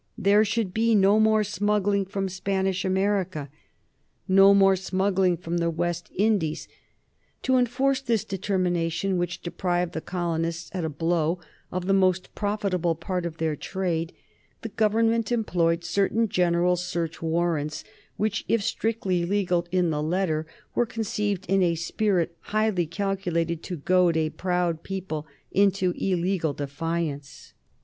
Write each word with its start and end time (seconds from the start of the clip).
There 0.17 0.43
should 0.43 0.73
be 0.73 0.95
no 0.95 1.19
more 1.19 1.43
smuggling 1.43 2.05
from 2.05 2.27
Spanish 2.27 2.83
America, 2.83 3.49
no 4.27 4.55
more 4.55 4.75
smuggling 4.75 5.37
from 5.37 5.57
the 5.59 5.69
West 5.69 6.09
Indies. 6.15 6.67
To 7.43 7.55
enforce 7.55 8.01
this 8.01 8.25
determination, 8.25 9.19
which 9.19 9.43
deprived 9.43 9.93
the 9.93 10.01
colonists 10.01 10.71
at 10.73 10.83
a 10.83 10.89
blow 10.89 11.37
of 11.71 11.85
the 11.85 11.93
most 11.93 12.33
profitable 12.33 12.95
part 12.95 13.27
of 13.27 13.37
their 13.37 13.55
trade, 13.55 14.11
the 14.63 14.69
Government 14.69 15.31
employed 15.31 15.83
certain 15.83 16.27
general 16.27 16.75
search 16.75 17.21
warrants, 17.21 17.83
which, 18.17 18.43
if 18.47 18.63
strictly 18.63 19.23
legal 19.23 19.67
in 19.71 19.91
the 19.91 20.01
letter, 20.01 20.47
were 20.73 20.87
conceived 20.87 21.45
in 21.47 21.61
a 21.61 21.75
spirit 21.75 22.35
highly 22.39 22.87
calculated 22.87 23.61
to 23.61 23.77
goad 23.77 24.17
a 24.17 24.31
proud 24.31 24.81
people 24.81 25.27
into 25.51 25.93
illegal 25.95 26.53
defiance. 26.53 27.53